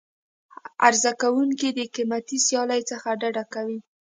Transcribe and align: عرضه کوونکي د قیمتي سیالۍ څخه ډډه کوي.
عرضه 0.87 1.11
کوونکي 1.21 1.67
د 1.73 1.79
قیمتي 1.95 2.37
سیالۍ 2.47 2.81
څخه 2.91 3.07
ډډه 3.21 3.43
کوي. 3.53 3.79